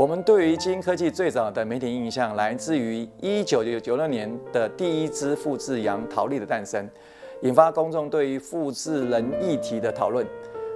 [0.00, 6.88] 我们对于基因科技最早的媒体印象，来自于一九九六年的第一只复制羊陶丽的诞生，
[7.42, 10.26] 引发公众对于复制人议题的讨论。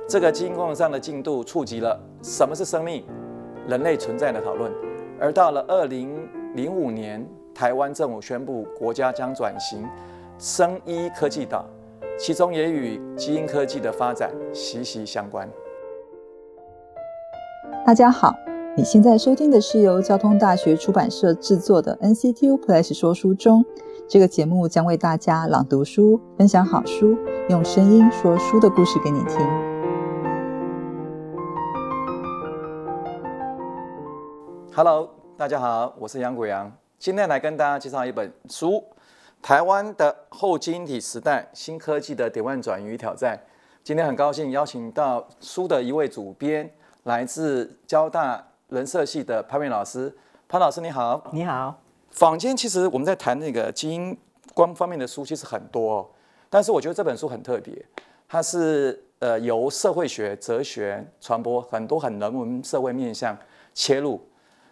[0.06, 3.02] 这个基因工程上的进度，触及了什么是生命、
[3.66, 4.70] 人类存在的讨论。
[5.18, 9.88] 而到了二零零五年，台湾政府宣布国家将转型
[10.38, 11.64] 生医科技岛，
[12.18, 15.48] 其中也与基因科技的发展息息相关。
[17.86, 18.30] 大家好。
[18.76, 23.64] 你现在收听的是由交通大学出版社制作的 NCTU Plus 说书中，
[24.08, 27.16] 这个节目将为大家朗读书、分享好书，
[27.48, 29.38] 用声音说书的故事给你听。
[34.74, 38.72] Hello，大家好，我是杨谷阳，今天来跟大家介绍一本书
[39.40, 43.36] 《台湾的后基因体时代：新科技的典范转移与挑战》。
[43.84, 46.68] 今天很高兴邀请到书的一位主编，
[47.04, 48.44] 来自交大。
[48.68, 50.12] 人设系的潘明老师，
[50.48, 51.78] 潘老师你好，你好。
[52.10, 54.16] 坊间其实我们在谈那个基因
[54.54, 56.10] 光方面的书其实很多，
[56.48, 57.84] 但是我觉得这本书很特别，
[58.26, 63.36] 它是呃由社会学、哲学、传播很多很人文社会面向
[63.74, 64.18] 切入，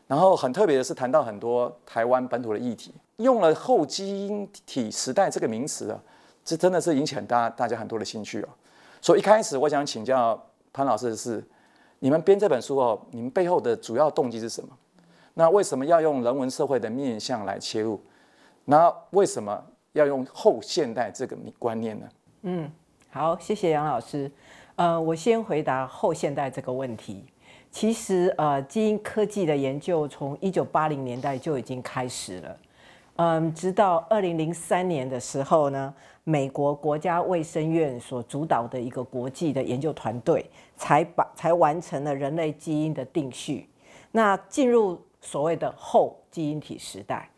[0.06, 6.00] 然后很特别的是谈到很多台湾本土的议题，用了后基因体时代这个名词啊，
[6.42, 8.48] 这真的是引起很大大家很多的兴趣哦。
[9.02, 11.44] 所以一开始我想请教潘老师的是。
[12.02, 14.68] 你们编这本书哦，你们背后的主要动机是什么？
[15.34, 18.00] 那为什么要用人文社会的面向来切入？
[18.64, 22.08] 那为什么要用后现代这个观念呢？
[22.42, 22.68] 嗯，
[23.08, 24.28] 好，谢谢杨老师。
[24.74, 27.24] 呃，我先回答后现代这个问题。
[27.70, 32.56] 其实，呃，基因科技的研究从一九八零年代就已经开始了。
[33.14, 43.68] 嗯，直到二零零三年的时候呢，美国国家卫生院所主导的一个国际的研究团队，才把才完成了人类基因的定序。
[44.10, 47.28] 那进入所谓的后基因体时代。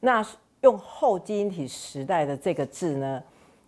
[0.00, 0.24] 那
[0.60, 3.22] 用后基因体时代的这个字呢，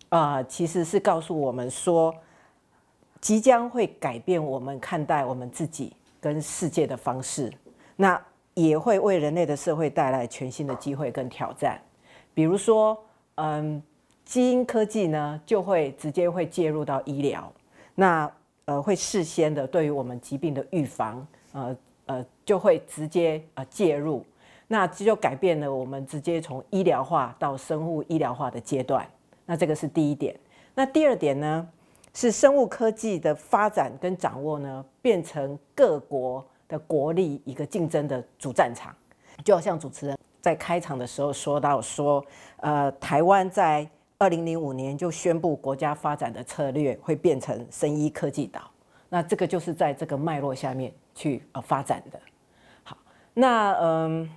[0.09, 2.13] 啊，其实是告诉我们说，
[3.19, 7.51] 即将会改变我们看待我们自己跟世界的方式。
[7.95, 8.21] 那
[8.53, 11.79] 也会为人类的社会带来全新的机会跟挑战，
[12.33, 12.97] 比如说，
[13.35, 13.81] 嗯，
[14.27, 17.51] 基因科技呢就会直接会介入到医疗，
[17.95, 18.29] 那
[18.65, 24.23] 呃会事先的对于我们疾病的预防，呃呃就会直接呃介入，
[24.67, 29.07] 那这就改变了我们直接从医疗化到生物医疗化的阶段，
[29.45, 30.37] 那这个是第一点。
[30.75, 31.67] 那第二点呢，
[32.13, 36.45] 是生物科技的发展跟掌握呢变成各国。
[36.69, 38.93] 的国力一个竞争的主战场，
[39.41, 42.21] 就好像主持人在开场的时候说到说，
[42.57, 43.89] 呃，台湾在
[44.19, 48.61] 二零零五年就宣布国家发展的策略会变成生医科技岛，
[49.09, 52.19] 那这个就是在这个脉络下面去呃发展的。
[52.83, 52.97] 好，
[53.33, 54.29] 那嗯，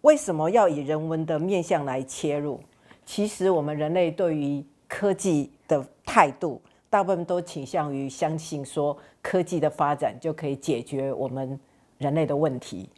[0.00, 2.58] 为什么要以人文的面向来切入？
[3.04, 6.60] 其实我们人类对于科技的态度。
[6.90, 11.60] 大部分都倾向于相信说科技的发展就可以解决我们
[11.98, 12.88] 人类的问题，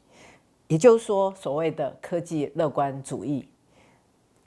[0.68, 3.48] 也就是说所谓的科技乐观主义。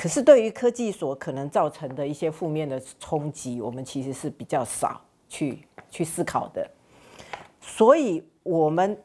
[0.04, 5.00] 可是对于科技所可能造成的一些负面的冲击，我们其实是比较少
[5.30, 5.60] 去
[5.90, 6.70] 去思考的。
[7.62, 9.02] 所以，我们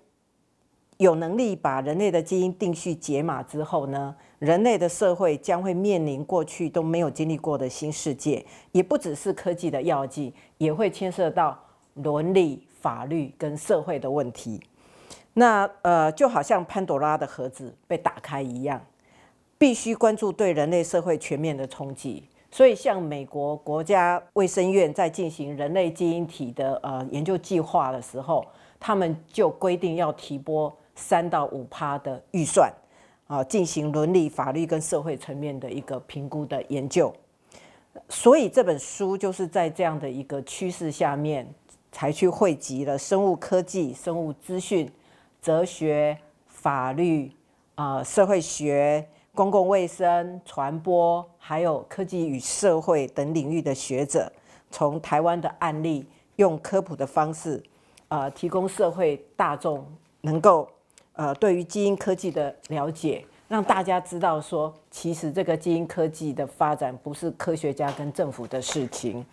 [0.97, 4.13] 有能力把人类的基因定序解码之后呢？
[4.41, 11.57] 人类的社会将会面临过去都没有经历过的新世界，也不只是科技的药剂，也会牵涉到
[11.95, 14.61] 伦理、法律跟社会的问题。
[15.35, 18.85] 那呃，就好像潘多拉的盒子被打开一样，
[19.59, 22.25] 必须关注对人类社会全面的冲击。
[22.51, 28.47] 所以，像美国国家卫生院在进行人类基因体的呃研究计划的时候，
[28.81, 32.73] 他们就规定要提拨三到五趴的预算。
[33.27, 37.15] 啊，进行伦理、法律跟社会层面的一个评估的研究，
[38.09, 41.47] 所以这本书就是在这样的一个趋势下面，
[41.93, 44.91] 才去汇集了生物科技、生物资讯、
[45.43, 47.31] 哲学、法律、
[47.75, 49.07] 啊社会学、
[49.39, 54.29] 公共卫生、传播，还有科技与社会等领域的学者，
[54.69, 56.05] 从台湾的案例，
[56.35, 57.63] 用科普的方式，
[58.09, 59.87] 啊，提供社会大众
[60.23, 60.69] 能够。
[61.13, 69.25] 呃，对于基因科技的了解，让大家知道说，其实这个基因科技的发展不是科学家跟政府的事情，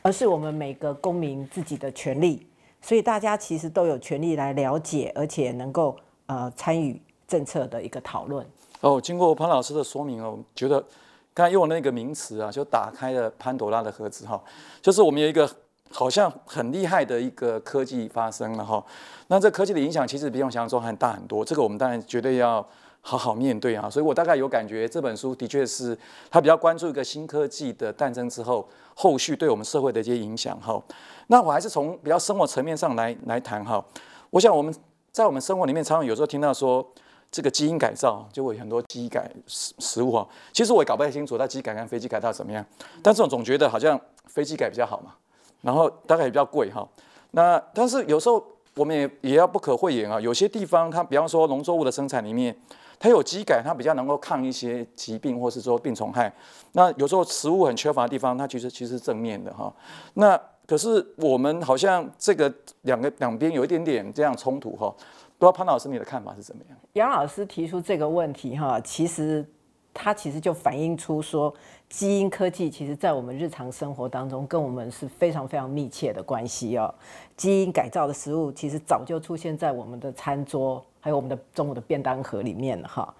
[0.00, 2.46] 而是我们每个公民自己的权利。
[2.80, 6.98] 所以大家其实都有权利来了解，而且能够呃参与
[7.28, 8.46] 政策的一个讨论。
[8.80, 10.82] 哦，经过潘老师的说明哦，我觉得
[11.34, 14.42] 刚才用那个名词啊，就打开了潘多拉的盒子哈，
[14.80, 15.48] 就是我们有一个
[15.90, 18.82] 好像很厉害的一个科技发生了哈。
[19.26, 22.66] 那这科技的影响其实比我想象中还大很多，这个我们当然绝对要
[23.02, 23.90] 好好面对啊。
[23.90, 25.96] 所以我大概有感觉，这本书的确是
[26.30, 30.82] 他比较关注一个新科技的诞生之后，后续对我们社会的一些影响哈。
[31.26, 33.84] 那我还是从比较生活层面上来来谈哈。
[34.30, 34.74] 我想我们
[35.12, 36.90] 在我们生活里面常常有时候听到说。
[37.30, 42.64] 这个基因改造就会很多基因改食食物哈，其实我也搞不太清楚它基因改跟飞机改造怎么样，
[43.02, 45.14] 但是我总觉得好像飞机改比较好嘛，
[45.60, 46.86] 然后大概也比较贵哈。
[47.30, 48.44] 那但是有时候
[48.74, 52.56] 我们也也要不可讳言啊，有些地方它比方说农作物的生产里面，
[52.98, 56.32] 它有基改，它比较能够抗一些疾病或是说病虫害。
[56.72, 59.72] 那有时候食物很缺乏的地方，它其实其实正面的哈。
[60.14, 62.52] 那可是我们好像这个
[62.82, 64.92] 两个两边有一点点这样冲突哈。
[65.40, 66.76] 不知道潘老师你的看法是怎么样？
[66.92, 69.42] 杨老师提出这个问题哈，其实
[69.94, 71.52] 他其实就反映出说，
[71.88, 76.94] 基因科技其实在我们日常生活当中跟我们是非常非常密切的关系哦。
[77.38, 83.14] 基因改造的食物其实早就出现在我们的餐桌，还有我们的中午的便当盒里面哈。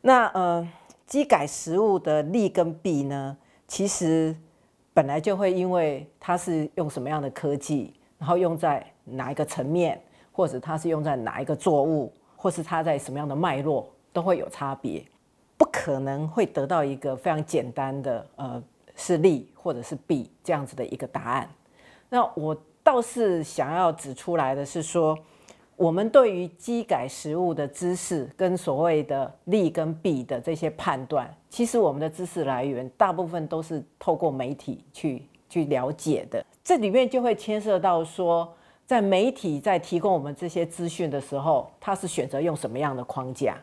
[0.00, 0.68] 那呃，
[1.08, 3.36] 基改食物的利跟弊呢，
[3.66, 4.32] 其实
[4.92, 10.00] 本来就会因为它是用什么样的科技，然后用在哪一个层面。
[10.36, 15.00] 或者它是用在哪一个作物，或是它在什么样的脉络，都会有差别，
[15.56, 18.60] 不可能会得到一个非常简单的呃
[18.96, 21.48] 是利或者是弊这样子的一个答案。
[22.08, 25.16] 那我倒是想要指出来的是说，
[25.76, 38.52] 我们对于机改食物的知识跟所谓的利跟弊的这些判断，其实我们的知识来源大部分都是透过媒体去去了解的，这里面就会牵涉到说。
[38.86, 43.56] 在媒体在提供我们这些资讯的时候，他是选择用什么样的框架？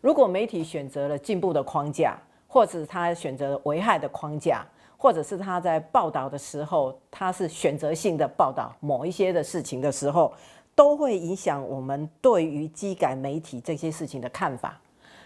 [0.00, 4.64] 如果媒体选择了进步的框架，或者他选择危害的框架，
[4.96, 10.32] 或者是他在报道的时候，他是选择性的报道某一些的事情的时候，
[10.74, 14.80] 都会影响我们对于机改媒体这些事情的看法。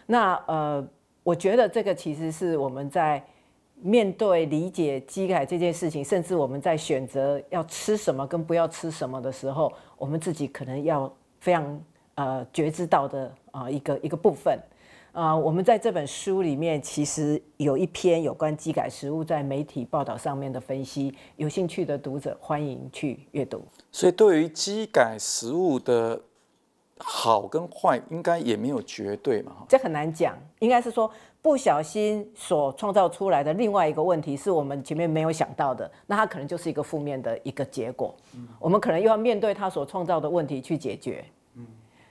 [0.06, 0.84] 那呃，
[1.22, 3.24] 我觉得这个其实是我们在。
[3.80, 11.80] 面对理解机改这件事情，甚至我们在选择要吃什么跟不要吃什么的时候，我们自己可能要非常
[12.14, 14.58] 呃觉知到的啊一个一个部分
[15.12, 15.36] 啊。
[15.36, 23.62] 我们在这本书里面其实有一篇有关机改食物在媒体报道上面的分析，有兴趣的读者欢迎去阅读。
[23.92, 26.20] 所以对于机改食物的。
[26.98, 30.34] 好跟坏应该也没有绝对嘛，这很难讲。
[30.60, 31.10] 应该是说
[31.46, 38.12] 不小心所创造出来的另外一个问题，是我们前面没有想到的，那它可能就是一个负面的一个结果。
[38.34, 41.24] 嗯，我们可能又要面对它所创造的问题去解决。
[41.54, 41.64] 嗯，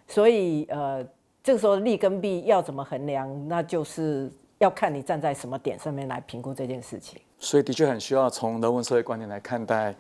[0.08, 1.06] 所以呃，
[1.44, 7.20] 这个时候利跟弊要怎么衡量，那就是要看你站在什么点上面来评估这件事情。
[7.38, 9.94] 所以的确很需要从人文社会观点来看待。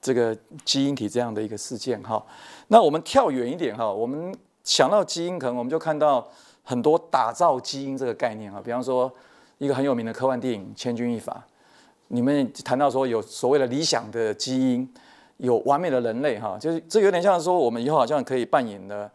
[0.00, 2.24] 这个基因体这样的一个事件哈，
[2.68, 6.24] 那我们跳远一点哈，我们想到基因，可能我们就看到
[6.66, 9.10] 很多打造基因这个概念哈，比方说
[9.56, 11.32] 一个很有名的科幻电影《千钧一发》，
[12.08, 14.92] 你们谈到说有所谓的理想的基因，
[15.38, 19.10] 有完美的人类哈，就是这有点像说我们以后好像可以扮演的。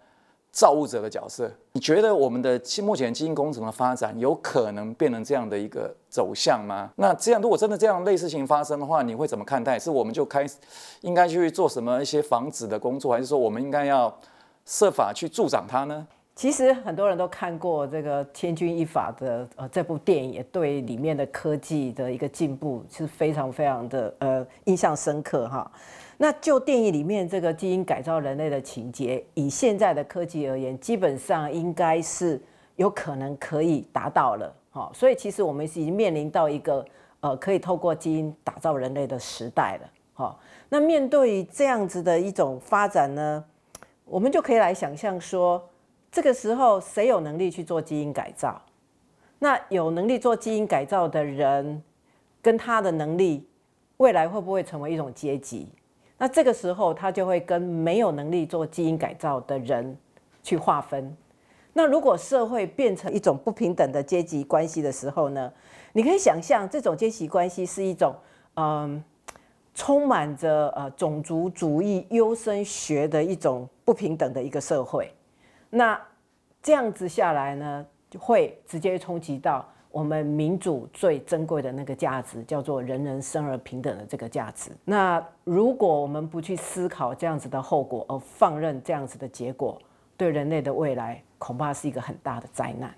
[0.53, 6.89] 造物者的角色，你觉得我们的目前基因工程的发展有可能变成这样的一个走向吗？
[6.97, 9.79] 那这样如果真的这样类似性发生的话，你会怎么看待？
[9.79, 10.57] 是我们就开始
[11.03, 14.13] 应该去做什么一些防止的工作，还是说我们应该要
[14.65, 16.05] 设法去助长它呢？
[16.33, 25.69] 其实很多人都看过这个《千钧一发》的呃这部电影，也对里面的科技的一个进步是非常非常的呃印象深刻哈。
[26.17, 32.41] 那就电影里面这个基因改造人类的情节，以现在的科技而言，基本上应该是
[32.75, 34.55] 有可能可以达到了。
[34.71, 36.85] 哈，所以其实我们是已经面临到一个
[37.19, 39.89] 呃可以透过基因打造人类的时代了。
[40.13, 43.43] 哈，那面对这样子的一种发展呢，
[44.05, 45.61] 我们就可以来想象说，
[46.11, 48.61] 这个时候谁有能力去做基因改造？
[49.39, 51.81] 那有能力做基因改造的人，
[52.41, 53.47] 跟他的能力，
[53.97, 55.69] 未来会不会成为一种阶级？
[56.17, 59.97] 那这个时候，他就会跟没有能力做基因改造的人
[60.43, 61.15] 去划分。
[61.73, 65.51] 那如果社会变成一种不平等的阶级关系的时候呢？
[65.93, 68.13] 你可以想象，这种阶级关系是一种
[68.55, 69.01] 嗯，
[69.73, 75.11] 充满着呃种族主义优生学的一种不平等的一个社会。
[75.71, 75.99] 那
[76.61, 77.83] 这样子下来呢，
[78.19, 79.67] 会直接冲击到。
[79.89, 84.71] 我们民主最珍贵的那个价值，叫做人人生而平等的这个价值。
[84.85, 89.77] 那如果我们不去思考这样子的后果，而放任这样子的结果，
[90.15, 92.95] 对人类的未来恐怕是一个很大的灾难。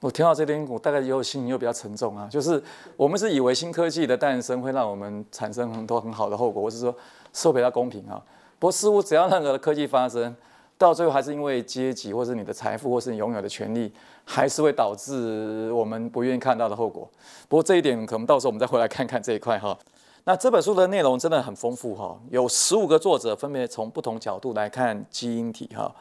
[0.00, 2.28] 我听到这边，我大概又心情又比较沉重啊。
[2.30, 2.62] 就是
[2.94, 6.94] 我们是以为新科技的诞生会让我们产生很多很好的后果，或是说
[7.32, 8.22] 社会比较公平啊。
[8.58, 10.36] 不过似乎只要任何的科技发生，
[10.78, 13.92] 到最后还是因为阶级，或是你的财富，或是你拥有的权利，
[14.24, 17.08] 还是会导致我们不愿意看到的后果。
[17.48, 19.76] 不过这一点可能到时候我们再回来看看这一块哈。
[20.24, 25.94] 那这本书的内容真的很丰富哈，有十五个作者分别从不同角度来看基因体哈。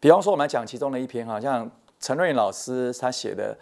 [0.00, 1.70] 比方说，我们来讲其中的一篇哈，像。
[2.04, 3.54] 陈瑞老师他写的《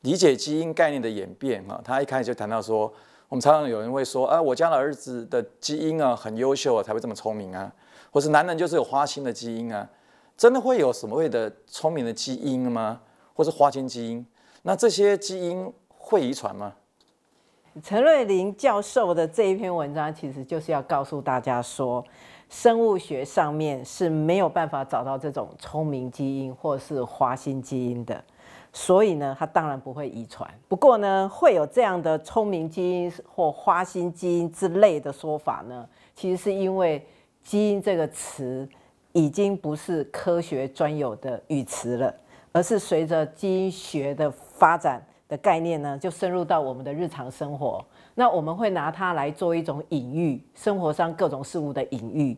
[0.00, 2.92] 理解基因概念的演变》哈，他一开始就谈到说，
[3.28, 7.72] 我们常常有人会说，啊，我家的儿子的基因啊很优秀啊，才会这么聪明啊，
[8.10, 9.88] 或是男人就是有花心的基因啊，
[10.36, 13.00] 真的会有什么谓的聪明的基因吗？
[13.34, 14.26] 或是花心基因？
[14.62, 16.74] 那这些基因会遗传吗？
[17.82, 22.04] 陈瑞林教授的这一篇文章，其实就是要告诉大家说。
[22.50, 28.22] 生物学上面是没有办法找到这种聪明基因或是花心基因的，
[28.72, 30.48] 所以呢，它当然不会遗传。
[30.68, 37.04] 不过呢，会有这样的聪明基因或花心基因之类的说法呢，其实是因为
[37.42, 38.68] “基因”这个词
[39.14, 42.14] 已经不是科学专有的语词了，
[42.52, 47.84] 而是随着基因学的发展的概念呢，就深入到我们的日常生活。
[48.16, 52.36] 那我们会拿它来做一种隐喻，生活上各种事物的隐喻。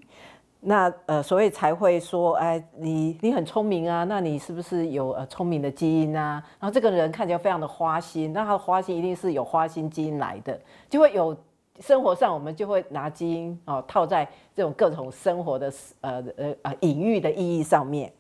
[0.61, 6.43] 那呃，所以才会说，哎，你你很聪明啊，那你是不是有呃聪明的基因啊？
[6.61, 10.59] 然后这个人看起来非常的花心，那他的花心一定是有花心基因来的，
[10.91, 11.37] 就会有
[11.81, 18.13] 生活上我们就会拿基因哦套在这种各种生活的呃呃呃隐喻的意义上面。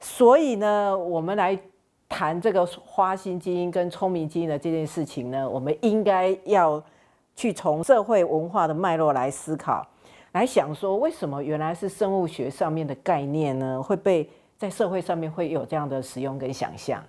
[0.00, 1.58] 所以呢，我们来。
[2.14, 6.82] 谈这个花心基因跟聪明基因的这件事情呢，我们应该要
[7.34, 9.82] 去从社会文化的脉络来思考，
[10.32, 17.02] 来想说为什么原来是生物学上面的概念呢，会被在社会上面会有这样的使用跟想象。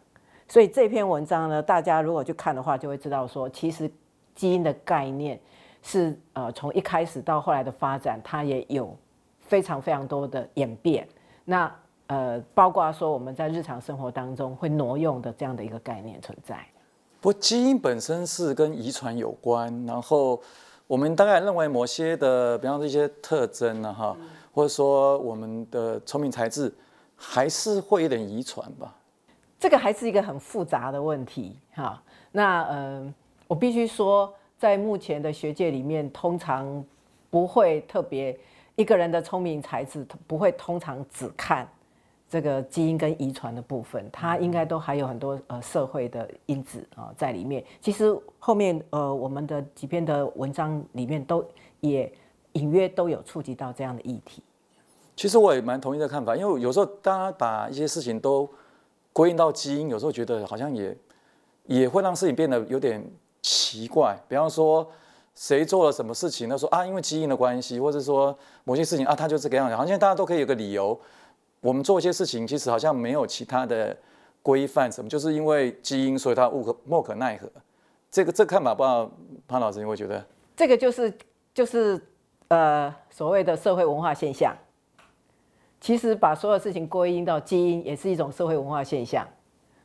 [0.47, 3.91] 所以这篇文章呢，大家如果去看的话，就会知道说，其实
[4.33, 5.37] 基因的概念
[5.83, 8.97] 是呃从一开始到后来的发展，它也有
[9.39, 11.07] 非常非常多的演变。
[11.45, 11.71] 那
[12.07, 16.65] 呃，包括说我们在日常生活当中会挪用的这样的一个概念存在。
[17.21, 20.41] 不过基因本身是跟遗传有关，然后
[20.87, 24.15] 我们大概认为某些的，比方说一些特征呢，哈，
[24.53, 26.73] 或者说我们的聪明才智，
[27.15, 28.93] 还是会有点遗传吧。
[29.57, 32.03] 这个还是一个很复杂的问题，哈。
[32.33, 33.13] 那呃，
[33.47, 36.81] 我必须说，在目前的学界里面，通常
[37.29, 38.33] 不会特别
[38.77, 41.67] 一个人的聪明才智不会通常只看。
[42.29, 47.61] 这个基因跟遗传的部分，它应该都还有很多呃社会的因子啊在里面。
[47.81, 51.45] 其实后面呃我们的几篇的文章里面都
[51.81, 52.09] 也
[52.53, 54.41] 隐约都有触及到这样的议题。
[55.13, 58.49] 其实我也蛮同意这看法，因为有时候大家把一些事情都
[59.11, 60.97] 归因到基因，有时候觉得好像也
[61.65, 63.05] 也会让事情变得有点
[63.43, 64.19] 奇怪。
[64.27, 64.89] 比方说
[65.35, 70.99] 谁做了什么事情，他说啊因为基因的关系，或者说某些事情啊他就这个样子，好像大家都可以有个理由。
[71.61, 73.95] 我们做一些事情，其实好像没有其他的
[74.41, 77.47] 规范，什么就是因为基因，所以他无可莫可奈何。
[78.09, 79.09] 这个这看法，不知道
[79.47, 80.25] 潘老师你会觉得？
[80.55, 81.13] 这个就是
[81.53, 82.01] 就是
[82.49, 84.55] 呃所谓的社会文化现象。
[85.81, 89.27] 其实把所有事情归因到基因，也是一种社会文化现象。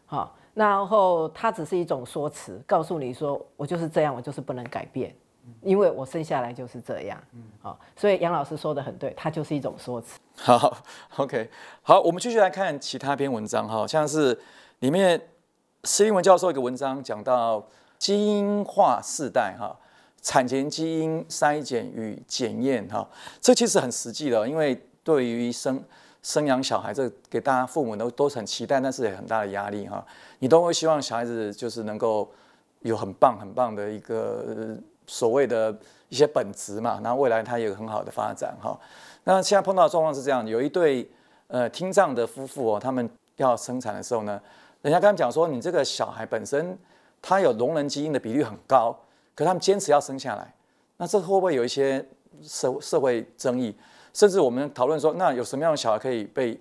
[0.07, 5.15] 好，然后它只是一种说辞，告诉你说我就是这样，我就是不能改变。
[5.63, 10.19] 因为我生下来就是这样，嗯，好，所以杨老师说的很对，它就是一种说辞。
[10.37, 10.77] 好
[11.17, 11.49] ，OK，
[11.81, 14.39] 好，我们继续来看其他篇文章，哈，像是
[14.81, 15.19] 里面
[15.85, 19.75] 施英文教授一个文章讲到基因化世代，哈，
[20.21, 23.09] 产前基因筛检与检验，哈，
[23.41, 25.83] 这其实很实际的，因为对于生
[26.23, 30.05] 生养小孩，这给大家父母都都很期待，但是也很大的压力，哈，
[30.39, 32.31] 你都会希望小孩子就是能够
[32.81, 34.77] 有很棒很棒的一个。
[35.11, 35.75] 所谓的
[36.11, 38.79] 一些本质嘛，那未来他有很好的发展哈。
[39.25, 41.11] 那现在碰到的状况是这样，有一对
[41.47, 44.39] 呃听障的夫妇哦，他们要生产的时候呢，
[44.83, 46.79] 人家跟他们讲说，你这个小孩本身
[47.23, 48.95] 他有聋人基因的比率很高，
[49.35, 50.55] 可他们坚持要生下来，
[50.99, 52.07] 那这会不会有一些
[52.43, 53.75] 社社会争议？
[54.13, 56.61] 甚至我们讨论说，那有什么样的小孩可以被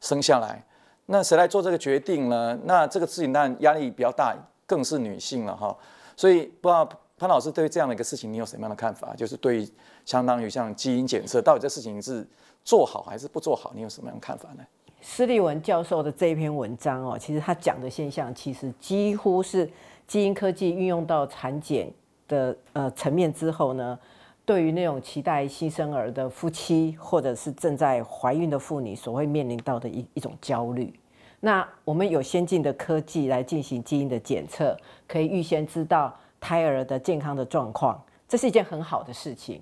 [0.00, 0.64] 生下来？
[1.06, 2.58] 那谁来做这个决定呢？
[2.64, 5.76] 那这个事情当然压力比较大，更是女性了哈。
[6.16, 6.88] 所以不知道。
[7.18, 9.14] 潘老师对于这样的一个事情，你有什么样的看法？
[9.16, 9.66] 就是对
[10.04, 12.22] 相当于像基因检测，到底这事情是
[12.62, 13.72] 做好还是不做好？
[13.74, 14.62] 你有什么样的看法呢？
[15.00, 19.66] 施立文教授的这一篇文章哦，其实他讲的现象，其实几乎是
[20.06, 21.90] 基因科技运用到产检
[22.28, 23.98] 的呃层面之后呢，
[24.46, 30.98] 对于那种期待新生儿的夫妻，或者是正在怀孕的妇女，所会面临到的一一种焦虑。
[31.40, 34.76] 那我们有先进的科技来进行基因的检测，
[35.08, 39.60] 可以预先知道胎儿的健康的状况，这是一件很好的事情。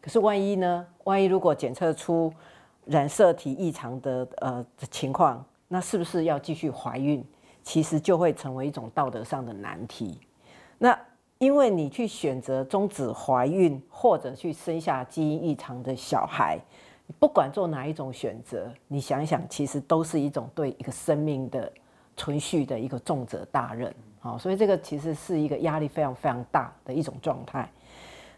[0.00, 0.86] 可是万一呢？
[1.04, 2.32] 万一如果检测出
[2.86, 7.24] 染色体异常的呃情况，那是不是要继续怀孕？
[7.64, 10.18] 其实就会成为一种道德上的难题。
[10.78, 10.98] 那
[11.42, 16.56] 因为你去选择终止怀孕，或者去生下基因异常的小孩，
[17.18, 21.72] 不管做哪一种选择，你想想，其实都是一种对一个生命的
[22.16, 23.92] 存续的一个重责大任。
[24.20, 27.68] 好，所以这个其实是一个压力非常非常大的一种状态。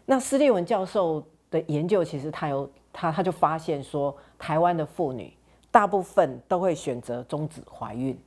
[0.07, 5.31] 那施立文教授的研究，其实他有他他就发现说，台湾的妇女
[5.69, 8.17] 大部分都会选择终止怀孕。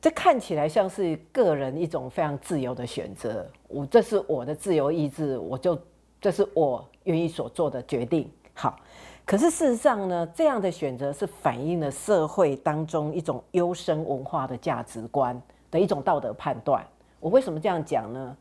[0.00, 5.78] 这看起来像是个人一种非常自由的选择，我这是我的自由意志，我就
[6.18, 8.26] 这是我愿意所做的决定。
[8.54, 8.78] 好，
[9.26, 15.38] 可是事实上呢，这样的选择是反映了社会当中一种优生文化的价值观
[15.70, 16.82] 的一种道德判断。
[17.18, 18.34] 我为什么这样讲呢？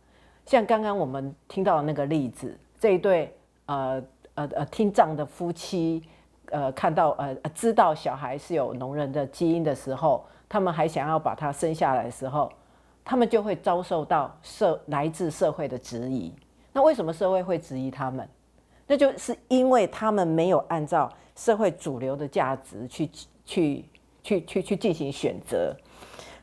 [0.46, 3.36] 像刚刚我们听到的那个例子，这一对
[3.66, 4.02] 呃
[4.36, 6.02] 呃呃听障的夫妻，
[6.52, 10.24] 呃看到呃知道小孩是有聋人的基因的时候。
[10.50, 12.52] 他们还想要把他生下来的时候，
[13.06, 16.34] 他们就会遭受到社来自社会的质疑。
[16.74, 18.28] 那为什么社会会质疑他们？
[18.88, 23.10] 那就是因为他们没有按照社会主流的价值去
[23.46, 23.86] 去
[24.24, 25.76] 去去去进行选择。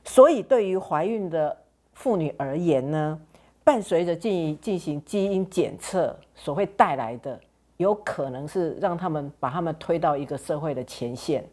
[0.04, 1.56] 所以，对于怀孕的
[1.92, 3.20] 妇女而言呢，
[3.64, 7.40] 伴随着进进行基因检测所会带来的，
[7.78, 11.44] 有可能是让他们把他们推到一个社会的前线。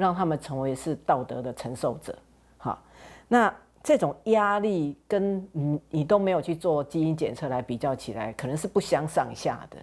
[0.00, 2.18] 让他们成为是道德的承受者，
[2.56, 2.82] 好，
[3.28, 9.76] 那这种压力跟你你都没有去做基因检测来比较起来，可能是不相上下的。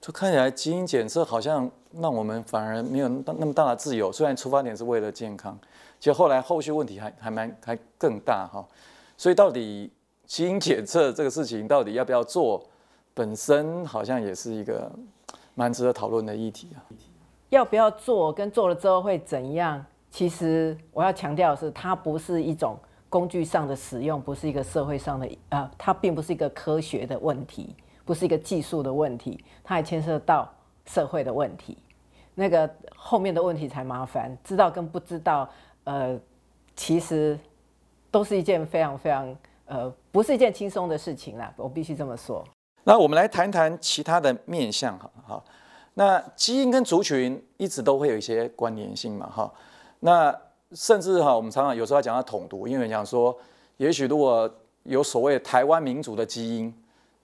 [0.00, 5.58] 就看起来基因检测好像让我们反而没有那么大的自由，虽然出发点是为了健康，
[5.98, 8.62] 其实后来后续问题还还蛮还更大哈。
[9.16, 9.90] 所以到底
[10.26, 12.62] 基因检测这个事情到底要不要做，
[13.14, 14.92] 本身好像也是一个
[15.54, 16.78] 蛮值得讨论的议题啊。
[17.54, 19.84] 要不要做，跟做了之后会怎样？
[20.10, 22.76] 其实我要强调的是，它不是一种
[23.08, 30.52] 工具上的使用，不是一个社会上的啊，它并不是一个科学的问题，不是一个技术的问题，它还牵涉到
[30.86, 31.78] 社会的问题。
[32.34, 35.48] 那个后面的问题才麻烦，知道跟不知道，
[35.84, 36.18] 呃，
[36.74, 37.38] 其实
[38.10, 39.36] 都是一件非常非常
[39.66, 41.52] 呃，不是一件轻松的事情啦。
[41.56, 42.44] 我必须这么说。
[42.82, 45.44] 那我们来谈谈其他的面向，哈，好。
[45.94, 49.52] 那基因跟族群一直都会有一些关联性嘛，哈。
[50.00, 50.36] 那
[50.72, 53.36] 甚至哈，我们常常有时候讲到统独，因为讲说，
[53.76, 54.52] 也许如果
[54.82, 56.74] 有所谓台湾民族的基因，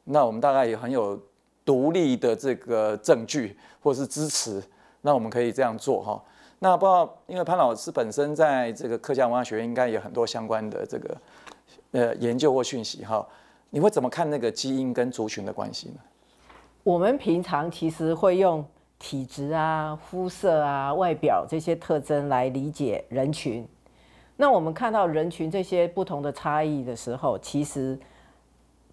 [0.04, 1.20] 那我们大概也很有
[1.64, 4.62] 独立的这个证据或是支持，
[5.02, 6.22] 那我们可以这样做哈。
[6.60, 11.16] 那不知道，因为潘老师本身在这个客家文化学院应该有很多相关的这个
[11.90, 13.26] 呃研究或讯息哈，
[13.70, 15.96] 你会怎么看那个基因跟族群的关系呢？
[16.82, 18.64] 我们平常其实会用
[18.98, 23.66] 体质啊、肤色啊、外表这些特征来理解人群。
[24.36, 27.98] 那我们看到人群这些不同的差异的时候，其实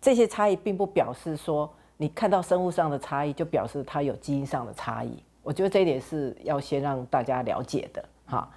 [0.02, 5.18] 这些差异并不表示说你看到生物上的差异就表示它有基因上的差异。
[5.42, 8.52] 我觉得这一点是要先让大家了解的哈，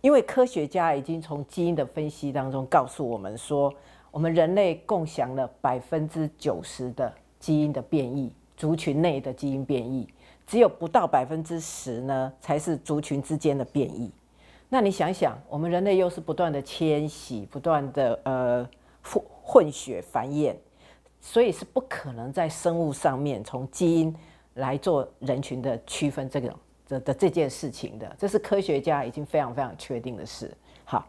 [0.00, 3.70] 因为科学家已经从基因的分析当中告诉我们说，
[4.10, 8.32] 我们人类共享了百分之九十的基因的变异。
[8.62, 10.06] 族群内的基因变异，
[10.46, 14.08] 只有不到百分之十呢，才是族群之间的变异。
[14.68, 18.68] 那你想想，我们人类又是不断的迁徙，不断的呃
[19.02, 20.54] 混混血繁衍，
[21.20, 24.14] 所以是不可能在生物上面从基因
[24.54, 26.54] 来做人群的区分这个
[26.86, 30.48] 的的这件事情的，这是科学家已经非常非常确定的事。
[30.84, 31.04] 好，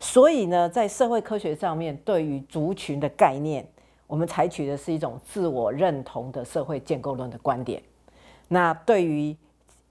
[0.00, 3.64] 所以呢，在社会科学上面，对于族群的概念。
[4.08, 7.80] 我们采取的是一种自我认同的社会建构论的观点。
[8.48, 9.36] 那对于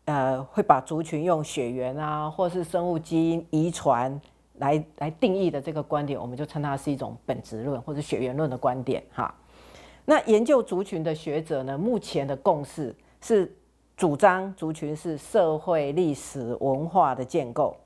[0.05, 4.19] 呃会把族群用血缘啊，或是生物基因遗传
[4.55, 9.31] 来来定义的这个观点，我们就称它是一种本质论或者血缘论的观点哈。
[10.03, 13.55] 那研究族群的学者呢，目前的共识是
[13.95, 17.77] 主张族群是社会历史文化的建构。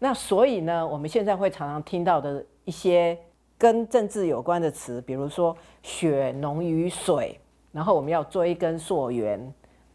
[0.00, 3.16] 那所以呢，我们现在会常常听到的一些。
[3.58, 7.38] 跟政治有关的词，比如说“血浓于水”，
[7.72, 9.52] 然后我们要追根溯源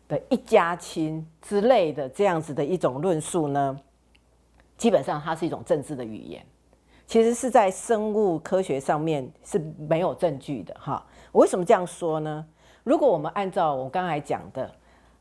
[0.09, 3.79] 的一家亲之类的这样子的一种论述呢，
[4.77, 6.45] 基本上它是一种政治的语言，
[7.07, 11.03] 其实是在生物科学上面是没有证据的哈。
[11.31, 12.45] 我为什么这样说呢？
[12.83, 14.69] 如果我们按照我刚才讲的，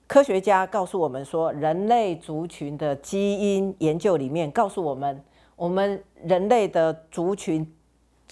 [0.08, 5.22] 科学家告诉我们说，人类族群的基因研究里面告诉我们。
[5.54, 7.64] 我们人类的族群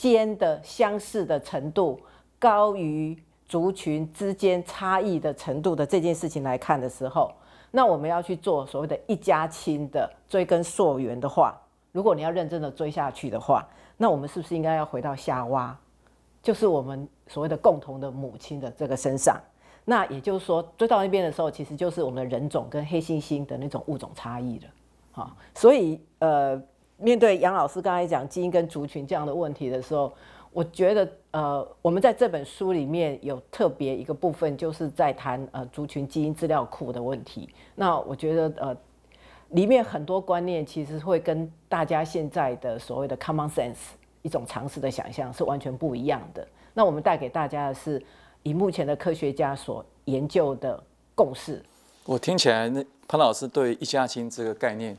[0.00, 2.00] 间的相似的程度
[2.38, 7.30] 高于族群之间差异的程度的这件事情来看的时候，
[7.70, 11.54] 那我们要去做所谓的一家亲的追根溯源的话，
[11.92, 15.78] 如果你要认真的追下去的话，那我们是不是应该要回到夏娃，
[16.42, 19.38] 就是我们所谓的共同的母亲的这个身上？
[19.84, 24.64] 那也就是说，追到那边的时候，其实就是我们的人种跟黑猩猩的那种物种差异了。
[25.12, 26.62] 好，所以呃，
[27.00, 30.12] 面对杨老师刚才讲基因跟族群这样的问题的时候，
[30.52, 37.48] 我觉得呃，我们在这本书里面有特别一个部分，就是在谈呃族群基因资料库的问题。
[37.74, 38.76] 那我觉得呃，
[39.50, 43.76] 里面很多观念其实会跟大家现在的所谓的 common sense
[44.22, 46.46] 一种常识的想象是完全不一样的。
[46.74, 48.02] 那我们带给大家的是
[48.42, 50.82] 以目前的科学家所研究的
[51.14, 51.62] 共识。
[52.04, 54.96] 我听起来，那潘老师对一家亲这个概念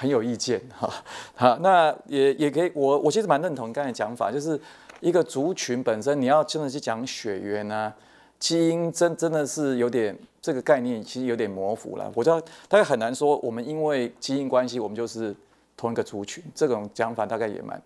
[0.00, 0.90] 很有意见哈。
[1.36, 4.58] 好，那也也可以，我我其实蛮认同你刚才讲法，就是
[5.00, 7.92] 一个族群本身，你要真的去讲血缘啊，
[8.38, 12.10] 基因真真的是有点这个概念，其实有点模糊了。
[12.14, 15.36] 我知道大概很难说，我们因为基因关系，我们就是
[15.76, 17.82] 同一个族群，这种讲法大概也蛮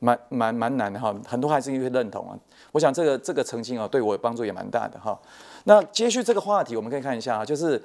[0.00, 1.16] 蛮蛮蛮难的哈。
[1.26, 2.36] 很多还是因为认同啊。
[2.72, 5.18] 我想这个这个澄清啊，对我帮助也蛮大的哈。
[5.64, 7.82] 那接续这个话题，我们可以看一下啊，就是。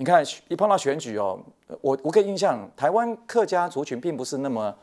[0.00, 1.38] 你看，一碰到选举哦，
[1.82, 4.74] 我我可以印象，台湾客家族群并不是那么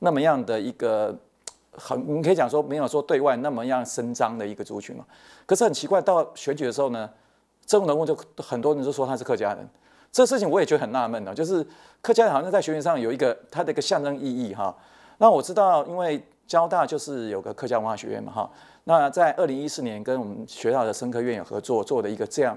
[0.00, 1.16] 那么样的一个
[1.72, 5.02] 很，你可以讲说没有说对外那么样声张的一个族群嘛。
[5.46, 7.08] 可是很奇怪，到选举的时候呢，
[7.64, 9.66] 政治人物就很多人都说他是客家人，
[10.12, 11.66] 这事情我也觉得很纳闷呢，就是
[12.02, 14.76] 客家人好像在学员上有一个他的一个象征意义哈。
[15.16, 18.50] 那我知道，因为交大就是有个客家文化学院嘛哈，
[18.84, 22.54] 那在二零一四年跟我们学校的生科院有合作做的一个这样。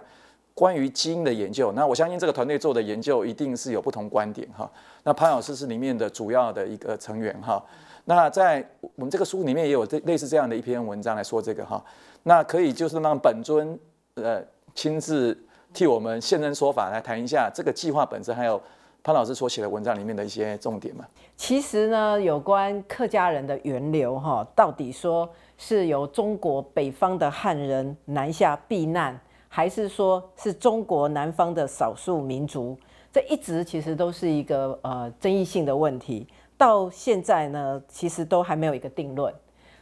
[0.60, 4.69] 关于基因的研究，那我相信这个团队做的研究一定是有不同观点哈。
[5.06, 7.63] 那潘老师是里面的主要的一个成员哈。
[8.04, 11.82] 那在我们这个书里面也有这类似这样的一篇文章来说这个哈。
[12.24, 13.80] 那可以就是让本尊
[14.15, 14.43] 呃
[14.76, 15.38] 亲自
[15.74, 18.62] 替我们现身说法来谈一下这个计划本身，还有
[19.02, 21.06] 潘老师所写的文章里面的一些重点嘛。
[21.38, 29.17] 其实呢，有关客家人的源流哈，到底说是由中国北方的汉人南下避难。
[29.52, 32.78] 还是说是中国南方的少数民族，
[33.12, 36.28] 这一直其实都是一个呃争议性的问题。
[36.56, 39.34] 到现在呢，其实都还没有一个定论。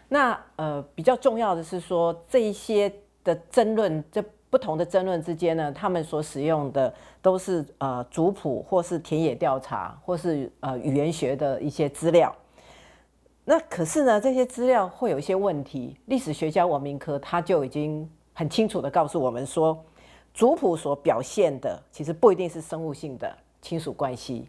[0.07, 2.91] 那呃比较重要的是说，这一些
[3.25, 12.33] 的争论，这不同的争论之间呢，他们所使用的都是呃族谱或是田野调查或是呃语言学的一些资料。
[13.43, 15.97] 那可是呢，这些资料会有一些问题。
[16.05, 18.09] 历史学家王明科他就已经。
[18.37, 19.83] 很清楚的告诉我们说，
[20.31, 24.45] 族谱所表现的其实不一定是生物性的亲属关系，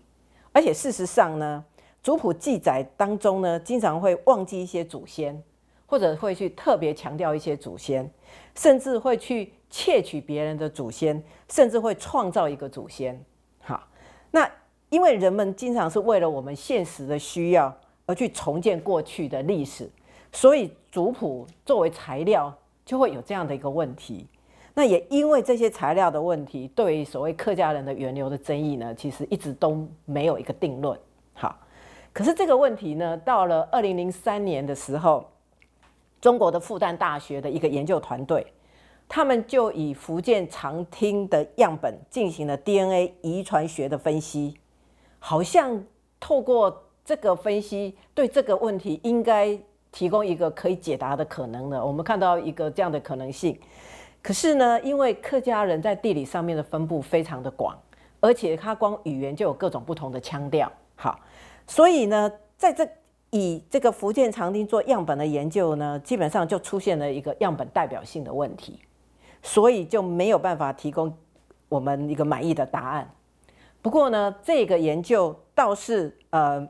[0.53, 1.65] 而且事实上呢，
[2.03, 5.43] 族谱记载当中呢，经常会忘记一些祖先，
[5.87, 8.11] 或者会去特别强调一些祖先，
[8.55, 13.19] 甚至会去窃取别人的祖先，甚至会创造一个祖先。
[13.61, 13.89] 好，
[14.31, 14.47] 那
[14.91, 17.75] 因为人们经常是为了我们现实的需要
[18.05, 19.91] 而去重建过去的历史，
[20.31, 22.55] 所以族谱作为材料。
[22.89, 24.27] 就会有这样的一个问题，
[24.73, 30.99] 那也因为这些材料的问题，对于所谓客家人的源流的争议呢，其实一直都没有一个定论。
[31.35, 31.55] 好，
[32.15, 35.23] 可是这个问题呢，到了二零零三年的时候，
[36.19, 38.47] 中国的复旦大学的一个研究团队，
[39.07, 44.57] 他们就以福建长汀的样本进行了 DNA 遗传学的分析，
[45.19, 45.85] 好像
[46.19, 49.61] 透过这个分析，对这个问题应该。
[49.99, 53.59] 提供一个可以解答的可能的，我们看到一个这样的可能性。
[54.23, 57.77] 可是呢，因为客家人在地理上面的分布非常的广，
[58.21, 61.19] 而且他光语言就有各种不同的腔调，好，
[61.67, 62.89] 所以呢，在这
[63.31, 68.79] 以这个福建长汀做样本的研究呢，基本上就出现了一个样本代表性的问题，
[69.43, 71.13] 所以就没有办法提供
[71.69, 73.11] 我们一个满意的答案。
[73.83, 76.69] 不过呢，这个研究倒是呃，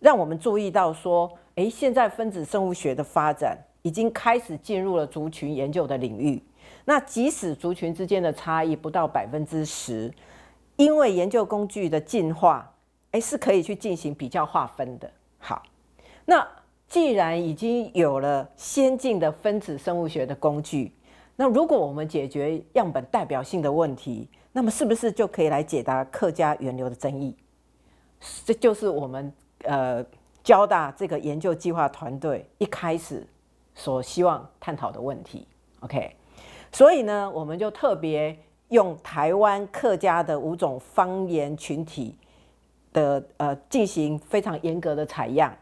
[0.00, 1.30] 让我们注意到说。
[1.56, 6.42] 诶，现在分子生物学的发展已经开始进入了族群研究的领域。
[6.86, 10.10] 那即使族群之间的差异不到百分之十，
[10.76, 12.74] 因为研究工具的进化，
[13.10, 15.10] 诶，是可以去进行比较划分的。
[15.38, 15.62] 好，
[16.24, 16.46] 那
[16.88, 20.92] 既然已经有了先进的分子生物学的工具，
[21.36, 27.36] 那如果我们解决样本代表性的问题，那么是不是就可以来解答客家源流的争议？
[28.46, 29.30] 这就是我们
[29.64, 30.02] 呃。
[30.42, 33.26] 交大这个研究计划团队一开始
[33.74, 35.46] 所希望探讨的问题
[35.80, 36.16] ，OK，
[36.72, 38.36] 所以呢，我们就特别
[38.68, 42.16] 用台湾客家的五种方言群体
[42.92, 45.54] 的呃进行非常严格的采样，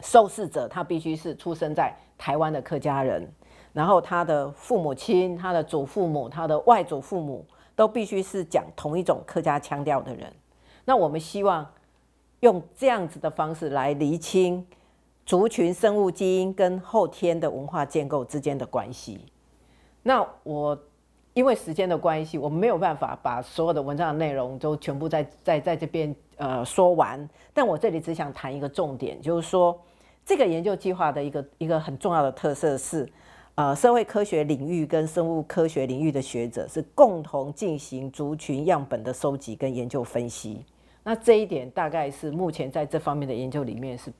[0.00, 3.32] 受试者他必须是出生在台湾的客家人，
[3.72, 10.32] 然后他的父母亲、他的祖父母、他的外祖父母都必须是讲同一种客家腔调的人。
[10.84, 11.64] 那我们希望
[12.42, 14.64] 用这样子的方式来厘清
[15.26, 19.20] 族群生物基因跟后天的文化建构之间的关系。
[20.02, 20.78] 那我。
[21.34, 27.26] 因为时间的关系，我没有办法把所有的文章的内容都全部在在在这边呃说完。
[27.54, 29.80] 但我这里只想谈一个重点，就是说
[30.26, 33.08] 这个研究计划的一个一个很重要的特色是，
[33.54, 40.62] 呃，社会科学领域跟生物科学领域的学者是共同进行族群样本的收集跟研究分析。
[41.04, 44.12] 那这一点大概是目前在这方面的研究里面是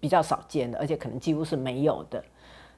[0.00, 2.22] 比较少见的，而且可能几乎是没有的。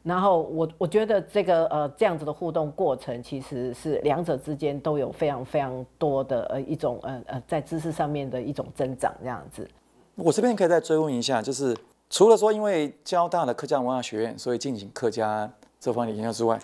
[0.03, 9.69] 然后我我觉得这个呃这样子的互动过程，其实是两者之间都有非常非常多的呃一种呃呃在知识上面的一种增长这样子。
[10.15, 11.77] 我这边可以再追问一下，就是
[12.09, 16.57] 除了说因为交大的客家文化学院所以进行客家这方面的研究之外，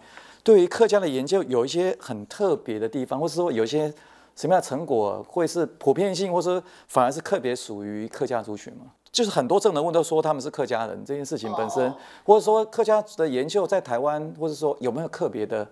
[0.44, 3.92] 对于客家的研究有一些很特别的地方，或是说有一些
[4.34, 8.86] 什么样的成果会是普遍性，或是反而是特别属于客家族群吗？
[9.10, 15.68] 就是很多证人问都说他们是客家人这件事情本身，或者说客家的研究在台湾，或者说有没有特别的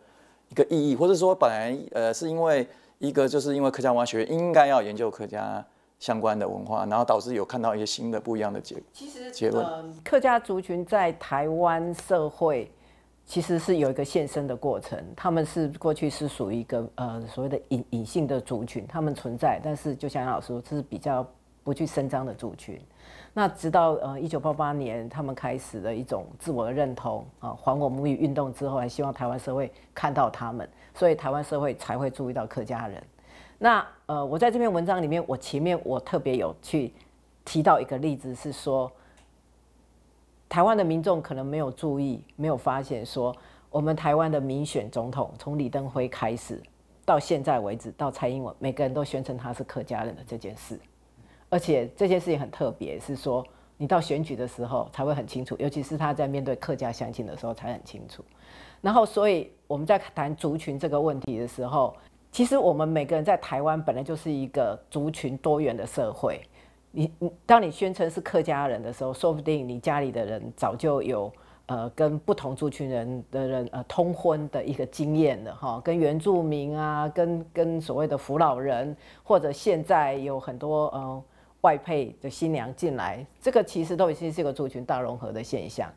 [0.50, 2.68] 一个意义，或者说本来呃是因为
[2.98, 5.64] 一个就是因为客家文化学院应该要研究客家
[5.98, 9.66] 相关的文化，然后导致有看到一些新的不一样的结其实结论。
[10.04, 12.70] 客家族群在台湾社会
[13.26, 21.24] 其实是有一个现身的过程，他们是过去是属于一个呃所谓的隐隐性的族群，他们存在，但是就像杨老师说，这是比较
[21.62, 22.80] 不去声张的族群。
[23.32, 33.00] 那直到呃一九八八年，他们开始了一种自我的认同啊，还我母语运动之后，还希望台湾社会看到他们，所以台湾社会才会注意到客家人。
[33.56, 36.92] 那呃，我在这篇文章里面，我前面我特别有去
[37.44, 38.90] 提到一个例子，是说
[40.50, 43.34] 台湾的民众可能没有注意，没有发现说
[43.70, 46.60] 我们台湾的民选总统从李登辉开始
[47.04, 50.76] 到现在为止，到蔡英文，每个人都宣称他是客家人的这件事。
[51.48, 58.24] 而且这件事情很特别，是说你到选举的时候才会很清楚，尤其是他在面对客家乡亲的时候才很清楚。
[58.80, 61.94] 然后，所以我们在谈族群这个问题的时候，
[62.32, 66.40] 其实我们每个人在台湾本来就是一个族群多元的社会。
[66.90, 71.32] 你你当你宣称是客家人的时候，说不定你家里的人早就有
[71.66, 81.22] 呃跟不同族群人的人呃通婚的一个经验了哈，跟原住民啊，跟跟所谓的福老人，或者现在有很多呃。
[81.62, 85.92] 外配的新娘进来，这个其实都已经是一个族群大融合的现象，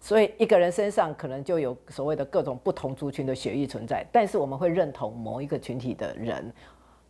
[0.00, 6.50] 所以一个人身上可能就有所谓的各种不同族群的血液存在，但是我们会认同某一个群体的人。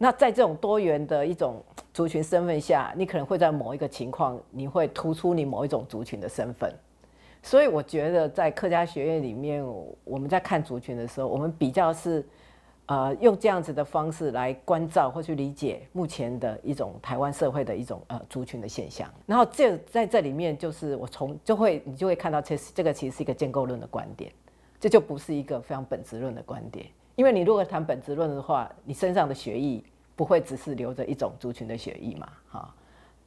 [0.02, 1.62] 那在这种多元的一种
[1.94, 6.74] 族群身份下，你可能会在某一个情况，你会突出你某一种族群的身份。
[7.40, 9.64] 所以我觉得在客家学院里面，
[10.02, 12.26] 我们在看族群的时候，我们比较是。
[12.86, 24.30] 呃，用这样子的方式来关照或去理解目前的一种台湾社会的一种呃族群的现象，然后这在这里面就是我从就会你就会看到，其实这个其实是一个建构论的观点，
[24.80, 26.84] 这就不是一个非常本质论的观点，
[27.14, 29.82] 因为你如果谈本质论的话，你身上的学艺
[30.16, 32.74] 不会只是留着一种族群的血液嘛，哈。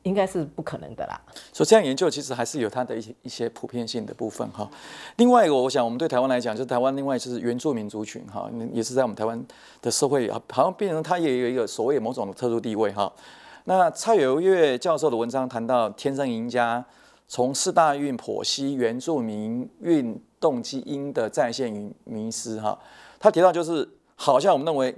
[0.03, 1.19] 应该是不可能的啦。
[1.51, 4.69] 所以这样研究其实还是有它的一些一些普遍性的部分哈。
[5.15, 9.43] 另外一个，我想我们对台湾来讲，就是台湾另外就是原住民族群哈，也是在我们台湾
[9.81, 13.11] 的社会好像变成它也有一个所谓某种的特殊地位哈。
[13.63, 16.85] 那蔡友月教授的文章谈到天生赢家，
[17.27, 22.77] 从四大运剖析原住民运动基因的再现与迷失哈。
[23.19, 24.95] 他提到就是好像我们认为。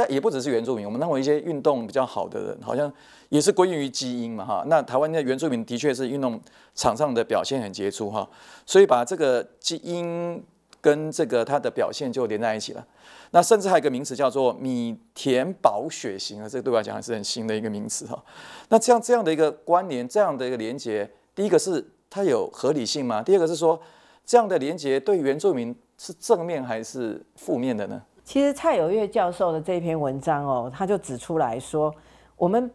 [0.00, 2.90] 但也不只是原住民，我们认为一些运动比较好的人，好像
[3.28, 4.64] 也是归因于基因嘛，哈。
[4.66, 6.40] 那台湾的原住民的确是运动
[6.74, 8.26] 场上的表现很杰出，哈。
[8.64, 10.42] 所以把这个基因
[10.80, 12.86] 跟这个他的表现就连在一起了。
[13.32, 18.24] 那甚至还有一个名词叫做米田保血型啊，这个对我来讲还是很新的一个名词，哈。
[18.70, 23.22] 那这样这样的一个关联，这样的一个连接，第一个是它有合理性吗？
[23.22, 23.78] 第二个是说
[24.24, 28.00] 这样的连接对原住民是正面还是负面的呢？
[28.22, 31.92] 其实蔡友月教授的这篇文章哦，他就指出来说，
[32.36, 32.70] 我们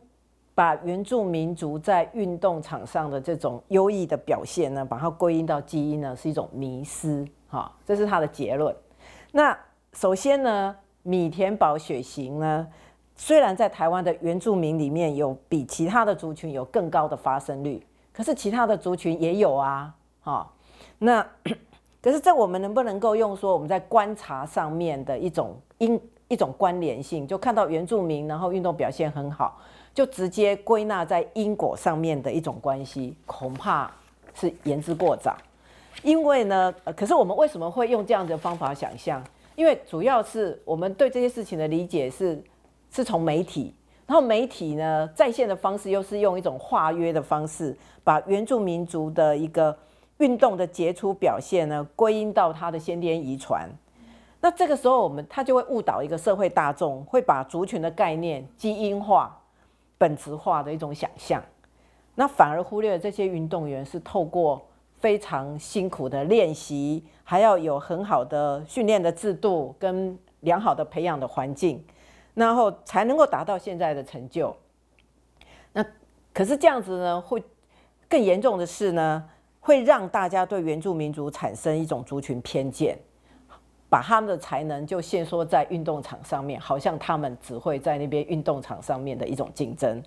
[0.53, 8.75] 把原住民族在运动场上的这种优异的表现呢，把它归因到基因呢，是一种迷失，哈，这是他的结论。
[9.31, 9.57] 那
[9.93, 12.67] 首先呢，米田保血型呢，
[13.15, 20.51] 虽然在台湾的原住民里面有比其他的族群有更高的发生率，可是其他的族群也有啊，哈，
[20.99, 21.25] 那。
[22.05, 29.59] 可是这我们能不能够用说我们在观察上面的一种因一种关联性，就看到原住民然后运动表现很好，
[29.91, 33.91] 就直接归纳在因果上面的一种关系，恐怕
[34.35, 35.35] 是言之过早。
[36.03, 39.23] 因为呢， 可是我们为什么会用这样的方法想象？
[39.55, 42.39] 因为主要是我们对这些事情的理解是
[42.91, 43.73] 是从媒体，
[44.05, 49.75] 然后媒体呢在线的方式又是用一种化约的方式，把原住民族的一个
[50.17, 53.69] 运动的杰出表现呢归因到他的先天遗传。
[54.41, 59.41] 那这个时候我们他就会误导一个社会大众，会把族群的概念基因化、
[59.97, 61.43] 本质化的一种想象，
[62.15, 64.65] 那反而忽略了这些运动员是透过。
[64.97, 71.85] 非常辛苦的练习，还要有很好的训练的制度跟良好的培养的环境，
[72.33, 74.55] 然后才能够达到现在的成就。
[75.73, 75.85] 那
[76.33, 77.43] 可是这样子呢，会
[78.09, 79.29] 更严重的是呢，
[79.65, 82.95] 会让大家对原住民族产生一种族群偏见，
[83.89, 90.03] 把他们的才能就限缩在运动场上面，好像他们只会在那边运动场上面的一种竞争，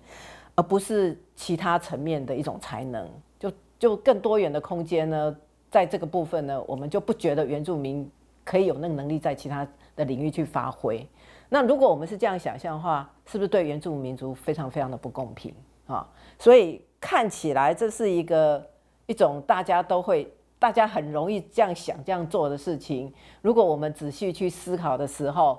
[0.55, 3.05] 而不是其他层面的一种才能。
[3.37, 5.35] 就就更多元的空间呢，
[5.69, 8.09] 在这个部分呢，我们就不觉得原住民
[8.45, 11.05] 可以有那个能力在其他的领域去发挥。
[11.49, 15.53] 那如果我们是这样想象的话，是不是对原住民族非常非常的不公平
[15.85, 16.07] 啊？
[16.37, 18.65] 所以看起来这是一个
[19.09, 23.11] 一种大家都会、大家很容易这样想、这样做的事情。
[23.41, 25.57] 如果我们仔细去思考的时候，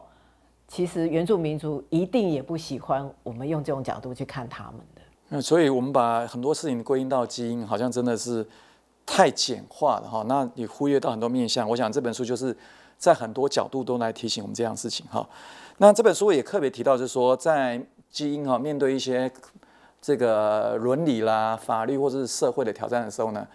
[0.68, 5.02] 其实原住民族一定也不喜欢我们用这种角度去看他们的。
[5.30, 8.46] 那所以，我们把很多事情归因到基因，好像真的是
[9.04, 10.24] 太简化了哈。
[10.28, 11.68] 那你忽略到很多面向。
[11.68, 12.56] 我想这本书就是
[12.96, 15.28] 在很多角度都来提醒我们这样事情哈。
[15.78, 19.28] 那这本书也特别提到，就是说在基因哈面对一些
[20.00, 23.46] 这个伦理啦、法律或者是社会的挑战的时候呢，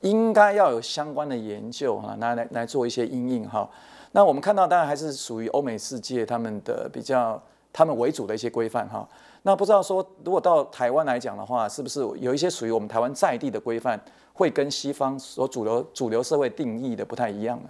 [0.00, 3.68] 应该要有相关的研究哈，来来来做一些应应哈。
[4.12, 7.40] 那我们看到，当然还是属于欧美世界他们的比较
[7.72, 9.08] 他们为主的一些规范哈。
[9.42, 13.98] 那不知道说，如果到台湾来讲的话，是不是有一些属于我们台湾在地的规范，
[14.32, 17.68] 会跟西方所主流主流社会定义的不太一样呢？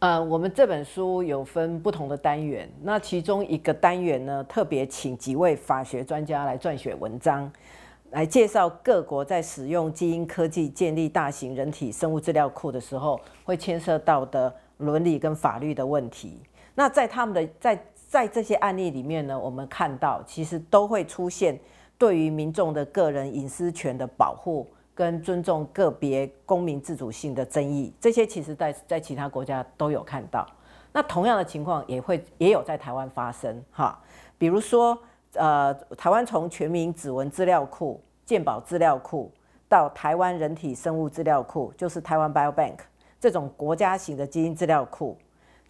[0.00, 7.50] 呃，我们这本书有分不同的单元，那其中一个单元呢，特别请几位法学专家来撰写文章，
[8.10, 16.40] 来介绍各国在使用基因科技建立大型人体生物资料库的时候，会牵涉到的伦理跟法律的问题。
[16.74, 17.78] 那在他们的在。
[18.08, 21.60] 在这些案例里面呢，我们看到其实都会出现
[21.98, 24.66] 对于民众的个人隐私权的保护
[24.98, 30.44] 跟尊重个别公民自主性的争议，这些其实在在其他国家都有看到。
[30.92, 33.96] 那同样的情况也会也有在台湾发生哈，
[34.36, 34.98] 比如说
[35.34, 39.30] 呃，台湾从全民指纹资料库、健保资料库
[39.68, 42.78] 到台湾人体生物资料库，就是台湾 Biobank
[43.20, 45.16] 这种国家型的基因资料库。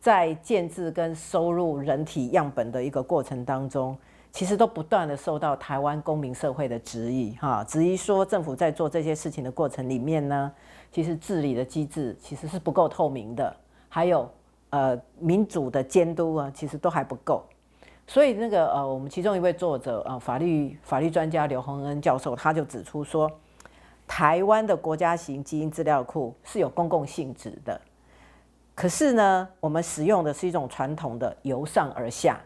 [0.00, 3.98] 在建制跟收入人体样本的一个过程当中，
[4.30, 10.52] 其实都不断的受到台湾公民社会的质疑，哈，质疑说政府在做这些事情的过程里面呢，
[10.92, 13.54] 其实治理的机制其实是不够透明的，
[13.88, 14.30] 还有
[14.70, 17.42] 呃民主的监督啊，其实都还不够。
[18.06, 23.30] 所以那个呃，我们其中一位作者啊，法律法律专家刘洪恩教授，他就指出说，
[24.06, 27.78] 台湾的国家型基因资料库是有公共性质的。
[28.74, 32.40] 可是呢，我们使用的是一种传统的由上而下，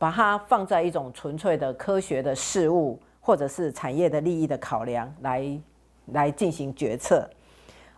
[0.00, 5.60] 把它放在一种纯粹的科学的事物，或者是产业的利益的考量来
[6.06, 7.28] 来进行决策，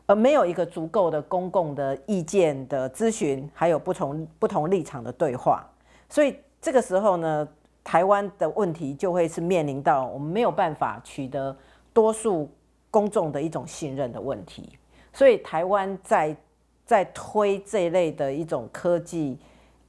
[0.06, 5.64] 而没有一个足够的公共的意见的咨询，还有不同不同立场的对话。
[6.08, 7.48] 所以这个时候呢，
[7.84, 11.56] 台湾的问题就会是面临到我们没有办法取得
[11.92, 12.50] 多数
[12.90, 14.76] 公众的一种信任的问题。
[15.12, 16.36] 所以台湾在
[16.84, 19.38] 在推这一类的一种科技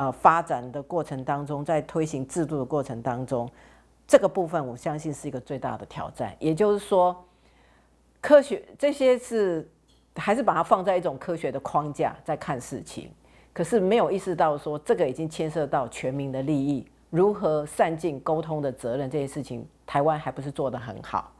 [0.03, 3.49] 呃发展的过程当中，在推行制度的过程当中，
[4.07, 6.35] 这个部分我相信是一个最大的挑战。
[6.39, 7.15] 也就是说，
[8.21, 9.69] 科学这些是
[10.15, 13.11] 还是把它放在一种科学的框架在看事情，
[13.53, 21.31] 可是没有意识到说这个已经牵涉到全民的利益，如何善尽沟通的责任这些事情，台湾还不是做得很好。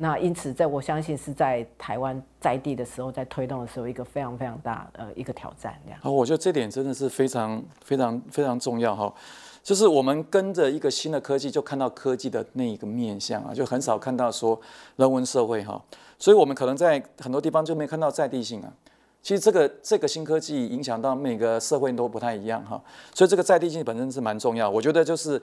[0.00, 5.98] 那因此，在我相信是在台湾在地的时候，在推动的时候，一个非常非常大呃一个挑战这样。
[6.00, 9.12] 好，我觉得这点真的是非常非常非常重要哈，
[9.60, 14.60] 就是我们跟着一个新的科技，就看到科技的那一个面向啊，就很少看到说
[14.94, 15.82] 人文社会哈，
[16.16, 18.72] 所以我们可能在很多地方就没看到在地性啊。
[19.20, 22.80] 其实这个这个新科技影响到每个社会都不太一样哈，
[23.12, 24.70] 所以这个在地性本身是蛮重要。
[24.70, 25.42] 我觉得就是。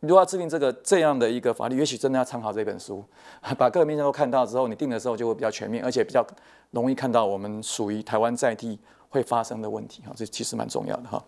[0.00, 3.02] 如果要制定这个这样的一个法律，也许真的要参考这本书，
[3.56, 6.24] 把各个面向都看到之后，你定的时候就会比较全面，而且比较
[6.72, 11.22] 容易看到我们属于台湾在地会发生的问题哈，这其实蛮重要的哈。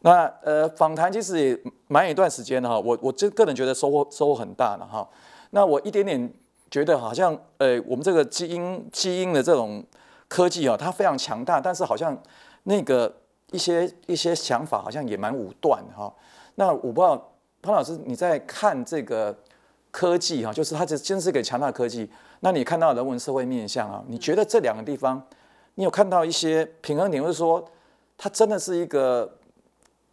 [0.00, 5.08] 那呃，访谈其实也蛮一段时间的哈，我我这个人觉得收获收获很大的哈。
[5.50, 6.32] 那我一点点
[6.70, 9.84] 觉得好像呃，我们这个基因基因的这种
[10.26, 12.16] 科技啊，它非常强大，但是好像
[12.62, 13.14] 那个
[13.52, 16.12] 一些一些想法好像也蛮武断哈。
[16.54, 17.30] 那我不知道
[17.62, 19.36] 潘老师你在看这个
[19.90, 22.08] 科技哈，就是它这真是一个强大科技。
[22.40, 25.22] 那你看到人文社会面向啊，你觉得这两个地方，
[25.74, 27.64] 你有看到一些平衡点，或者说
[28.16, 29.30] 它真的是一个？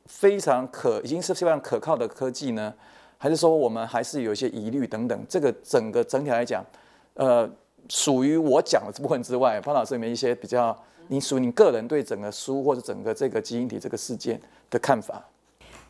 [0.10, 2.74] 非常可已经是非常可靠的科技呢，
[3.18, 5.26] 还是说我们还是有一些疑虑等等？
[5.28, 6.66] 这个整个整体来讲，
[7.16, 7.46] 呃，
[7.90, 10.74] 属于我讲的这部分之外，潘老师有没有一些比较，
[11.10, 14.40] 你属于你个人对整个书或者整个这个基因体这个事件
[14.70, 15.22] 的看法？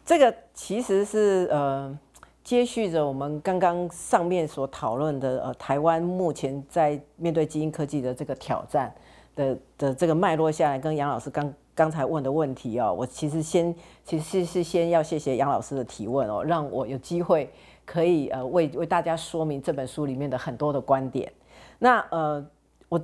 [0.08, 2.00] 这个其实是呃，
[2.42, 8.90] 接续着我们刚刚上面所讨论的呃，台湾目前在面对基因科技的这个挑战
[9.36, 11.54] 的的这个脉络下来，跟杨老师刚。
[11.76, 17.54] 刚才问的问题哦，我其实先其实是先要谢谢杨老师的提问哦，让我有机会
[17.86, 21.32] 可以呃为为大家说明这本书里面的很多的观点。
[21.78, 22.44] 那呃，
[22.90, 23.02] 我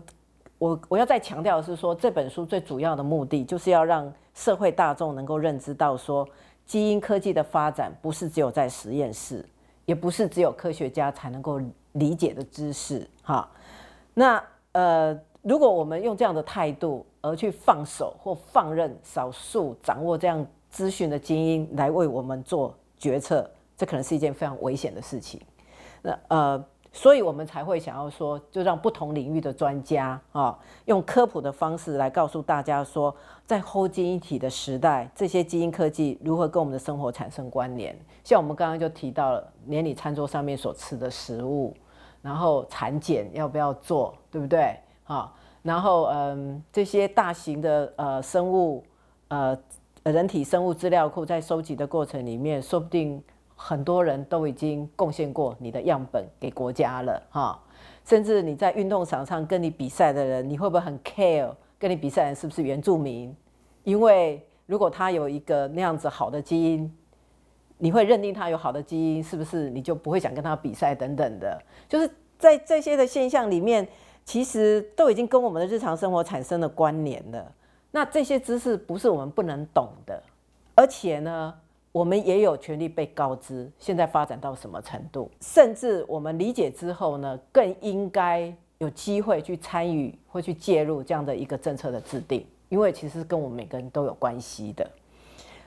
[0.57, 6.27] 我我要再强调的是说，这本书最主要的目的就是要让社会大众能够认知到说，
[6.65, 9.45] 基因科技的发展不是只有在实验室，
[9.85, 11.59] 也不是只有科学家才能够
[11.93, 13.49] 理解的知识哈。
[14.13, 25.39] 那呃，如果我们用这样的态度，而去放手或放任少数掌握这样资讯的精英来为我们做决策，这可能是一件非常危险的事情。
[26.01, 26.65] 那呃，
[26.95, 33.13] 所以我们才会想要说，就让不同领域的专家啊，用科普的方式来告诉大家说，
[33.47, 37.97] 在后基因体的时代，这些基因科技如何跟我们的生活产生关联。
[38.23, 41.75] 像我们刚刚就提到了，连你餐桌上面所吃的食物，
[42.21, 44.77] 然后产检要不要做，对不对？
[45.05, 45.33] 啊。
[45.63, 48.83] 然后，嗯，这些大型的呃生物，
[49.29, 49.57] 呃，
[50.03, 53.23] 人体生物资料库在收集的过程里面，说不定
[53.55, 57.59] 很多人都已经贡献过你的样本给国家了，哈。
[58.05, 63.35] 甚至你在运动场上跟你比赛的人，你会不会很 care 跟你比赛的人是不是原住民？
[63.83, 66.93] 因为如果他有一个那样子好的基因，
[67.77, 71.61] 你会认定他有好的基因，是不是你就不会想跟他比赛等等的？
[71.87, 73.87] 就是在这些的现象里面。
[74.25, 77.51] 其实都已经跟我们的日常生活产生了关联了。
[77.91, 80.23] 那这些知识不是我们不能懂的，
[80.75, 81.53] 而且呢，
[81.93, 94.85] 我们也有权利被告知现在发展到什么程度，甚至我们理解之后呢，更应该有机会去参与或去介入这样的一个政策的制定，因为其实跟我们每个人都有关系的。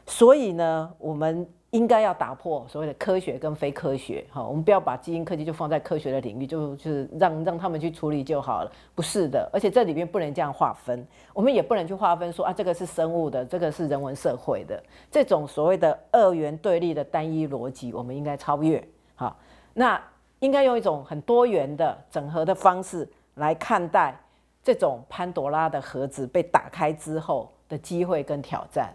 [0.04, 1.48] 所以呢，我们。
[1.70, 11.04] 应该要打破所谓的科学跟非科学，哈，我们不要把基因科技就放在科学的领域，就就是让让他们去处理就好了，不是的，而且这里面不能这样划分，
[11.34, 18.82] 我们也不能去划分说啊，这个是生物的，这个是人文社会的，这种所谓的二元对立的单一逻辑，我们应该超越，
[19.16, 19.36] 好，
[19.74, 20.00] 那
[20.38, 24.16] 应该用一种很多元的整合的方式来看待
[24.62, 28.94] 这种潘多拉的盒子被打开之后的机会跟挑战，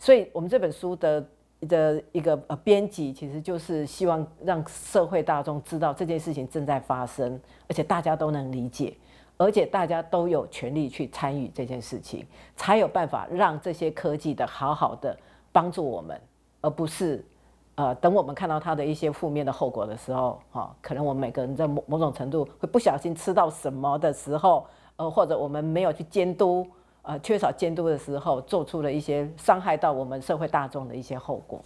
[0.00, 1.24] 所以我们这本书的。
[1.66, 8.94] 的一个呃编辑，其实就是希望让社会大众知道这件事情正在发生，而且大家都能理解，
[9.36, 15.16] 而且大家都有权利去参与这件事情，才有办法让这些科技的好好的
[15.52, 16.20] 帮助我们，
[16.60, 17.24] 而不是
[17.76, 26.66] 呃等我们看到它的一些负面的后果的时候，哈，可能我们每个人在某某种程度会不小心吃到什么的时候，呃，或者我们没有去监督。
[27.02, 31.60] 呃，缺少监督的时候，做出了一些伤害到我们社会大众的一些后果。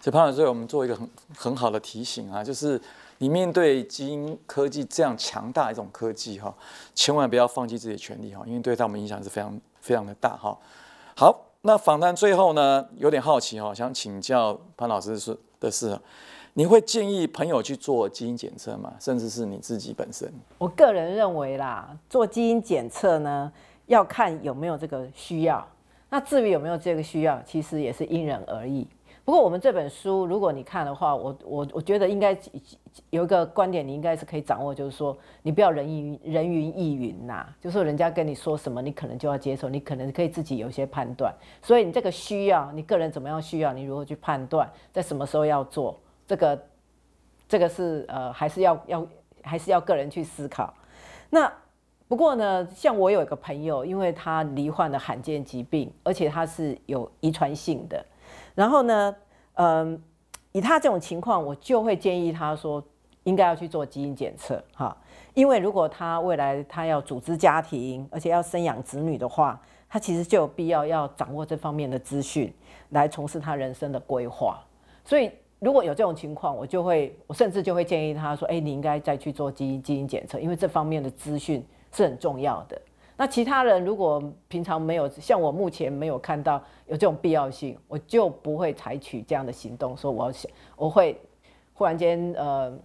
[0.00, 2.78] 所以潘老师，我们做一个很很好的提醒啊，就是
[3.18, 6.54] 你面对基因科技这样强大一种科技哈，
[6.94, 10.56] 千万不要放弃自己的权利哈，因为对他们影响是非常非常的大哈。
[11.16, 15.98] 好，那访谈最后呢，有点好奇哈，想请教潘老师是的是，
[16.52, 18.92] 你会建议朋友去做基因检测吗？
[19.00, 20.30] 甚至是你自己本身？
[20.58, 23.50] 我个人认为啦，做基因检测呢。
[23.86, 25.66] 要看有没有这个需要，
[26.10, 28.86] 那至于有没有这个需要，其实也是因人而异。
[29.24, 32.36] 不过我们这本书，如果你看的话，我我我觉得应该
[33.08, 41.34] 有一个观点，你应该是可以掌握，就是说你不要人云人云亦云呐，就是人家跟你说什么，你可能就要接受，你可能可以自己有些判断。
[41.62, 46.62] 所以你这个需要，你个人怎么样需要，你如何去判断，在什么时候要做，这个
[47.48, 49.06] 这个是呃，还是要要
[49.42, 50.74] 还是要个人去思考。
[51.30, 51.50] 那。
[52.14, 58.06] 不过呢，像我有一个朋友，因为他罹患了罕见疾病，而且他是有遗传性的。
[58.54, 59.16] 然后呢，
[59.54, 60.00] 嗯，
[60.52, 62.80] 以他这种情况，我就会建议他说，
[63.24, 64.96] 应该要去做基因检测哈，
[65.34, 72.54] 因为如果他未来他要组织家庭，而且要生养子女的话，他其实就有必要要掌握这方面的资讯，
[72.90, 74.64] 来从事他人生的规划。
[75.04, 82.78] 所以如果有这种情况，我就会，我甚至就会建议他说：“哎，你应该再去做基因基因检测，因为这方面的资讯是很重要的。”
[83.16, 91.18] 那其他人如果平常没有像我目前没有看到有这种必要性，我就不会采取这样的行动，说我要想我会
[91.72, 92.76] 忽然间呃。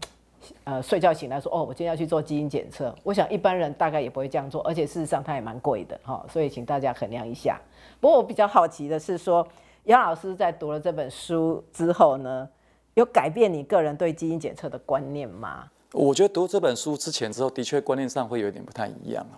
[0.64, 2.96] 呃，睡觉醒来说，哦，我今天要去做基因检测。
[3.04, 7.60] 我想一般人大概也不会这样做，而且事实上它也蛮贵的哈，所以请大家衡量一下。
[8.00, 9.46] 不过我比较好奇的是说，
[9.84, 12.48] 杨老师在读了这本书之后呢，
[12.94, 15.70] 有改变你个人对基因检测的观念吗？
[15.94, 19.38] 我觉得读这本书之前之后，的确观念上会有点不太一样啊。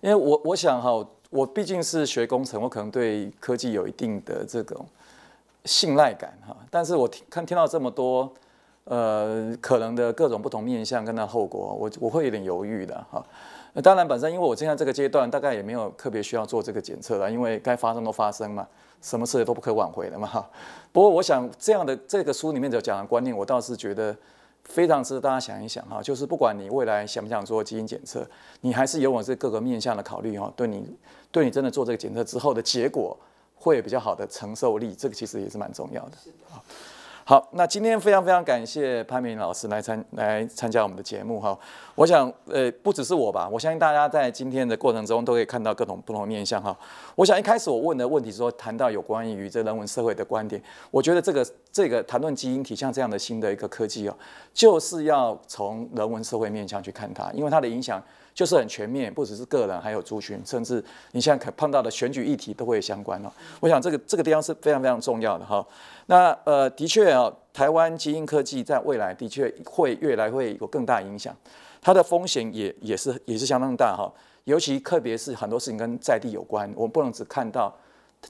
[0.00, 0.90] 因为我我想哈，
[1.30, 4.86] 我毕竟是学工程，我可能对科技有一定的这种
[5.64, 6.56] 信赖感哈。
[6.70, 8.32] 但是我听看听到这么多。
[8.88, 13.20] 呃，可能的各种不同面向跟它后果，我我会有点犹豫的哈。
[13.82, 18.64] 当然，本身因为我现在这个阶段，大概也没有特别需要做这个检测了，因为该发生都发生嘛，
[19.02, 20.50] 什么事都不可挽回了嘛哈。
[20.92, 24.16] 不过，我想这样的这个书里面就讲的观念，我倒是觉得
[24.68, 26.02] 非常值得大家想一想哈。
[26.02, 28.28] 就是不管你未来想不想做基因检测，
[28.60, 30.84] 你还是有我这各个面向的考虑哈，对你
[31.30, 33.16] 对你真的做这个检测之后的结果，
[33.54, 36.12] 会有比较好的承受力，这个其实也是蛮重要的。
[37.28, 41.58] 好那今天非常非常感谢潘明老师来参来参加我们的节目哈。
[41.96, 46.78] 我想，呃，不只是我吧，我相信大家在今天的过程中都可以看到各种不同的面向哈。
[47.16, 50.62] 我想一开始我问的问题说，谈到有关于这人文社会的观点，
[50.92, 54.16] 我觉得这个这个谈论基因体像这样的新的一个科技哦，
[54.54, 58.00] 就是要从人文社会面向去看它，因为它的影响。
[58.36, 63.32] 就是很全面，不只是个人，还有族群，甚至你现在可碰到的选举议题都会相关哦。
[63.60, 65.66] 我想这个这个地方是非常非常重要的哈。
[66.04, 71.34] 那呃，的确啊，台湾基因科技在未来的确会越来会有更大影响，
[71.80, 74.12] 它的风险也也是也是相当大哈。
[74.44, 77.74] 尤其特别是很多事情跟在地有关，我们不能只看到。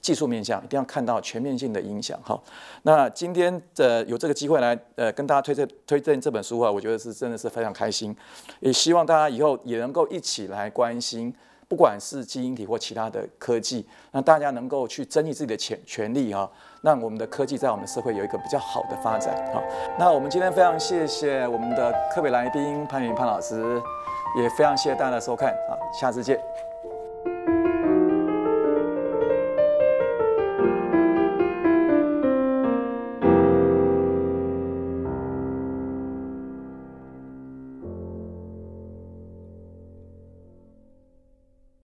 [0.01, 2.39] 技术面向一定要看到全面性的影响哈。
[2.83, 8.15] 那今天的有这个机会来呃跟大家推荐推荐这本书啊，我觉得是真的是非常开心。
[8.59, 11.33] 也希望大家以后也能够一起来关心，
[11.67, 16.49] 不管是基因体或其他的科技，让大家能够去争取自己的权权利哈，
[16.81, 19.61] 让我们的科技在我们的社会有一个比较好的发展哈。
[19.99, 23.81] 那我们今天非常谢谢我们的特别来宾潘云潘老师，
[24.39, 26.66] 也非常谢谢大家的收看啊，下次见。